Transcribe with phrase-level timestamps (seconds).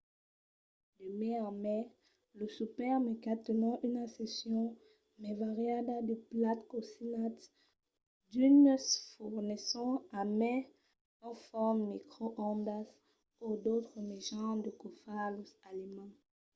[0.97, 1.81] de mai en mai
[2.37, 4.63] los supermercats tenon una seccion
[5.21, 7.43] mai variada de plats cosinats.
[8.31, 10.59] d'unes fornisson a mai
[11.27, 12.87] un forn microondas
[13.45, 16.17] o d'autres mejans de caufar los aliments